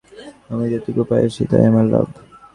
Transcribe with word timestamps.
আমি 0.51 0.65
যেটুকু 0.71 1.01
পাইয়াছি 1.09 1.41
তাই 1.51 1.63
আমার 1.69 1.85
লাভ। 1.93 2.07